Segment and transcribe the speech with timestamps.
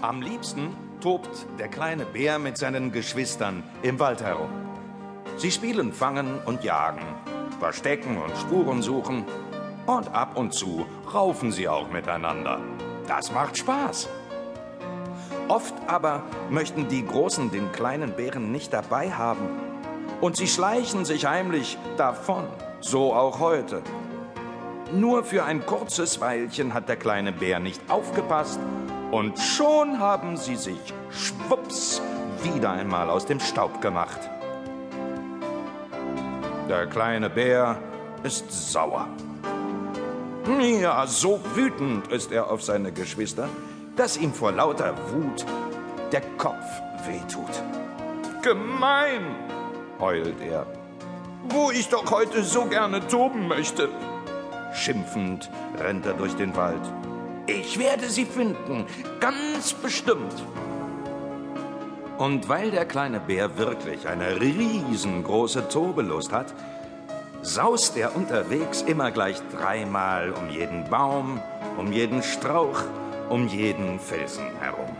[0.00, 1.28] Am liebsten tobt
[1.58, 4.50] der kleine Bär mit seinen Geschwistern im Wald herum.
[5.36, 7.02] Sie spielen Fangen und Jagen,
[7.58, 9.24] Verstecken und Spuren suchen
[9.86, 12.60] und ab und zu raufen sie auch miteinander.
[13.08, 14.08] Das macht Spaß.
[15.48, 19.48] Oft aber möchten die Großen den kleinen Bären nicht dabei haben.
[20.20, 22.46] Und sie schleichen sich heimlich davon.
[22.80, 23.82] So auch heute.
[24.92, 28.60] Nur für ein kurzes Weilchen hat der kleine Bär nicht aufgepasst
[29.10, 30.80] und schon haben sie sich
[31.10, 32.02] schwupps
[32.42, 34.20] wieder einmal aus dem Staub gemacht.
[36.68, 37.78] Der kleine Bär
[38.22, 39.08] ist sauer.
[40.60, 43.48] Ja, so wütend ist er auf seine Geschwister,
[43.96, 45.44] dass ihm vor lauter Wut
[46.12, 46.64] der Kopf
[47.06, 47.62] wehtut.
[48.42, 49.34] Gemein,
[49.98, 50.66] heult er,
[51.48, 53.88] wo ich doch heute so gerne toben möchte.
[54.74, 56.82] Schimpfend rennt er durch den Wald.
[57.50, 58.84] Ich werde sie finden,
[59.20, 60.34] ganz bestimmt.
[62.18, 66.52] Und weil der kleine Bär wirklich eine riesengroße Tobelust hat,
[67.40, 71.40] saust er unterwegs immer gleich dreimal um jeden Baum,
[71.78, 72.82] um jeden Strauch,
[73.30, 74.94] um jeden Felsen herum.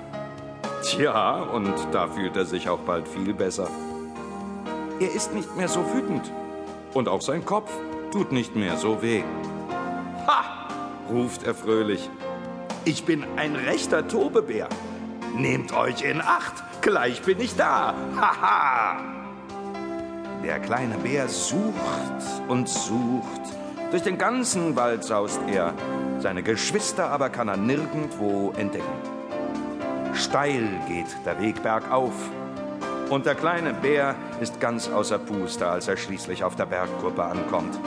[0.82, 3.68] Tja, und da fühlt er sich auch bald viel besser.
[5.00, 6.32] Er ist nicht mehr so wütend.
[6.94, 7.70] Und auch sein Kopf
[8.10, 9.22] tut nicht mehr so weh.
[10.26, 10.66] Ha!
[11.10, 12.08] ruft er fröhlich.
[12.88, 14.66] Ich bin ein rechter Tobebär.
[15.36, 17.92] Nehmt euch in Acht, gleich bin ich da.
[18.16, 18.96] Haha!
[20.42, 21.74] Der kleine Bär sucht
[22.48, 23.42] und sucht.
[23.90, 25.74] Durch den ganzen Wald saust er.
[26.20, 28.86] Seine Geschwister aber kann er nirgendwo entdecken.
[30.14, 32.14] Steil geht der Weg bergauf.
[33.10, 37.78] Und der kleine Bär ist ganz außer Puste, als er schließlich auf der Bergkuppe ankommt.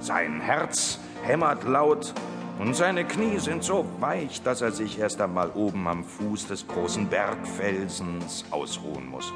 [0.00, 2.14] Sein Herz hämmert laut
[2.58, 6.66] und seine Knie sind so weich, dass er sich erst einmal oben am Fuß des
[6.66, 9.32] großen Bergfelsens ausruhen muss.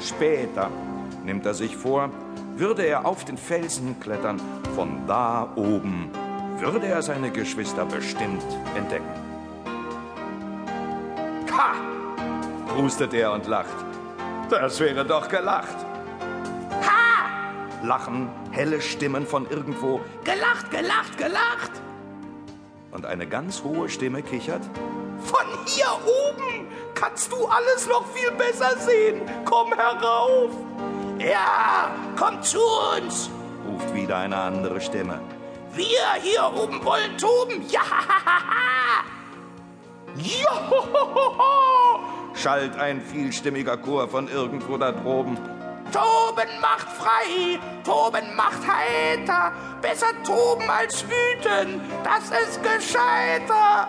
[0.00, 0.70] Später
[1.24, 2.10] nimmt er sich vor,
[2.56, 4.40] würde er auf den Felsen klettern,
[4.74, 6.10] von da oben
[6.58, 8.44] würde er seine Geschwister bestimmt
[8.76, 9.06] entdecken.
[11.52, 11.74] Ha!
[12.68, 13.74] prustet er und lacht.
[14.50, 15.87] Das wäre doch gelacht.
[17.82, 20.00] Lachen helle Stimmen von irgendwo.
[20.24, 21.72] Gelacht, gelacht, gelacht!
[22.90, 24.62] und eine ganz hohe Stimme kichert.
[25.22, 29.22] Von hier oben kannst du alles noch viel besser sehen.
[29.44, 30.50] Komm herauf.
[31.18, 32.60] Ja, komm zu
[32.96, 33.30] uns,
[33.68, 35.20] ruft wieder eine andere Stimme.
[35.74, 37.64] Wir hier oben wollen toben.
[37.68, 37.82] Ja,
[40.16, 42.00] Johohoho,
[42.34, 45.36] schallt ein vielstimmiger Chor von irgendwo da droben.
[45.92, 53.88] Toben macht frei, Toben macht heiter, besser toben als wüten, das ist gescheiter.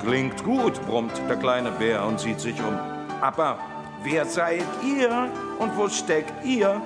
[0.00, 2.78] Klingt gut, brummt der kleine Bär und sieht sich um.
[3.20, 3.58] Aber
[4.02, 6.80] wer seid ihr und wo steckt ihr?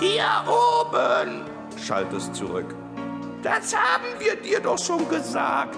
[0.00, 1.42] Hier oben,
[1.84, 2.74] schallt es zurück.
[3.42, 5.76] Das haben wir dir doch schon gesagt.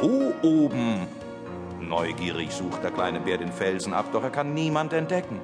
[0.00, 1.06] Wo oben?
[1.80, 5.40] Neugierig sucht der kleine Bär den Felsen ab, doch er kann niemand entdecken.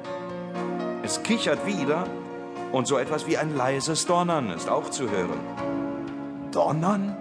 [1.10, 2.04] Es kichert wieder
[2.70, 5.40] und so etwas wie ein leises Donnern ist auch zu hören.
[6.52, 7.16] Donnern?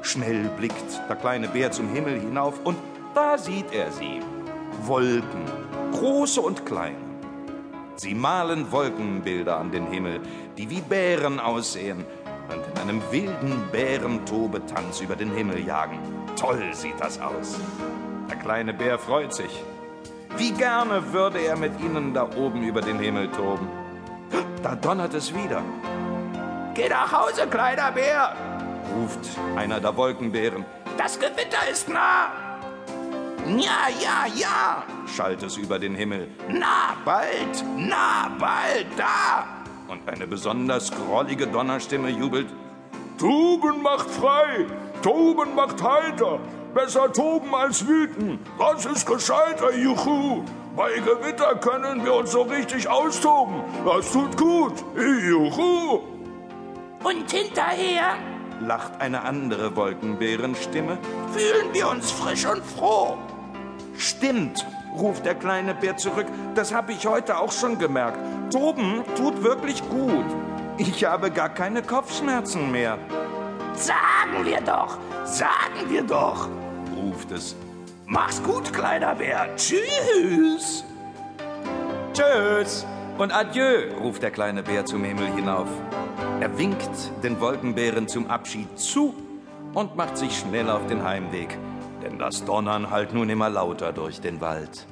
[0.00, 2.78] Schnell blickt der kleine Bär zum Himmel hinauf und
[3.14, 4.22] da sieht er sie.
[4.86, 5.44] Wolken,
[5.92, 6.96] große und kleine.
[7.96, 10.22] Sie malen Wolkenbilder an den Himmel,
[10.56, 12.06] die wie Bären aussehen
[12.48, 15.98] und in einem wilden Bärentobetanz über den Himmel jagen.
[16.36, 17.60] Toll sieht das aus.
[18.30, 19.62] Der kleine Bär freut sich.
[20.36, 23.68] Wie gerne würde er mit ihnen da oben über den Himmel toben.
[24.62, 25.62] Da donnert es wieder.
[26.74, 28.34] Geh nach Hause, kleiner Bär,
[28.94, 30.64] ruft einer der Wolkenbären.
[30.96, 32.30] Das Gewitter ist nah.
[33.46, 36.28] Ja, ja, ja, schallt es über den Himmel.
[36.48, 39.44] Na, bald, na, bald, da.
[39.88, 42.48] Und eine besonders grollige Donnerstimme jubelt.
[43.18, 44.66] Toben macht frei,
[45.02, 46.38] Toben macht heiter,
[46.74, 48.38] besser toben als wüten.
[48.58, 50.44] Das ist gescheiter, juhu.
[50.76, 53.62] Bei Gewitter können wir uns so richtig austoben.
[53.84, 54.74] Das tut gut.
[54.96, 56.00] Juhu.
[57.02, 58.14] Und hinterher,
[58.60, 60.98] lacht eine andere Wolkenbärenstimme,
[61.32, 63.16] fühlen wir uns frisch und froh.
[63.96, 64.66] Stimmt,
[64.96, 66.26] ruft der kleine Bär zurück.
[66.54, 68.18] Das habe ich heute auch schon gemerkt.
[68.52, 70.24] Toben tut wirklich gut.
[70.78, 72.98] Ich habe gar keine Kopfschmerzen mehr.
[73.74, 76.48] Sagen wir doch, sagen wir doch,
[77.00, 77.56] ruft es.
[78.06, 79.48] Mach's gut, kleiner Bär.
[79.56, 80.84] Tschüss.
[82.12, 82.86] Tschüss
[83.18, 85.68] und adieu, ruft der kleine Bär zum Himmel hinauf.
[86.40, 86.90] Er winkt
[87.22, 89.14] den Wolkenbären zum Abschied zu
[89.74, 91.58] und macht sich schnell auf den Heimweg.
[92.02, 94.86] denn das Donnern hallt nun immer lauter durch den Wald.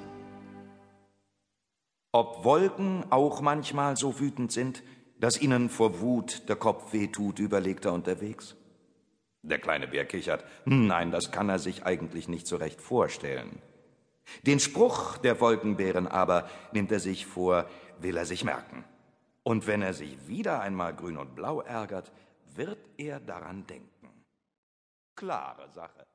[2.12, 4.82] Ob Wolken auch manchmal so wütend sind,
[5.18, 8.56] dass ihnen vor Wut der Kopf weh tut, überlegt er unterwegs.
[9.48, 10.44] Der kleine Bär kichert.
[10.66, 13.62] Nein, das kann er sich eigentlich nicht so recht vorstellen.
[14.42, 17.66] Den Spruch der Wolkenbären aber nimmt er sich vor,
[17.98, 18.84] will er sich merken.
[19.42, 22.12] Und wenn er sich wieder einmal grün und blau ärgert,
[22.54, 24.24] wird er daran denken.
[25.16, 26.07] Klare Sache.